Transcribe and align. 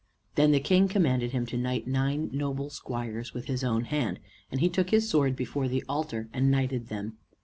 Then 0.33 0.51
the 0.51 0.59
King 0.59 0.87
commanded 0.87 1.29
him 1.31 1.45
to 1.45 1.57
knight 1.59 1.85
nine 1.85 2.31
noble 2.33 2.71
squires 2.71 3.35
with 3.35 3.45
his 3.45 3.63
own 3.63 3.83
hand; 3.83 4.17
and 4.51 4.59
he 4.59 4.67
took 4.67 4.89
his 4.89 5.07
sword 5.07 5.35
before 5.35 5.67
the 5.67 5.83
altar, 5.87 6.27
and 6.33 6.49
knighted 6.49 6.87
them. 6.87 7.17